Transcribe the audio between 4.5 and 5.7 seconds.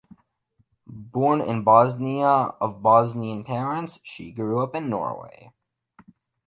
up in Norway.